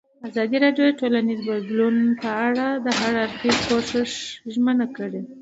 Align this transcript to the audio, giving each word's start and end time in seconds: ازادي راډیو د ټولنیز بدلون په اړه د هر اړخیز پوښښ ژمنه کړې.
ازادي 0.27 0.57
راډیو 0.65 0.85
د 0.89 0.97
ټولنیز 0.99 1.39
بدلون 1.49 1.95
په 2.21 2.29
اړه 2.47 2.67
د 2.85 2.87
هر 2.99 3.13
اړخیز 3.23 3.57
پوښښ 3.67 4.11
ژمنه 4.53 4.85
کړې. 4.97 5.21